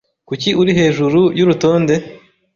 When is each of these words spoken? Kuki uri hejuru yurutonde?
Kuki 0.27 0.49
uri 0.61 0.71
hejuru 0.79 1.19
yurutonde? 1.37 1.95